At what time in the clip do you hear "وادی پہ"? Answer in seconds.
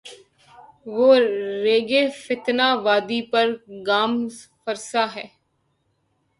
2.85-3.41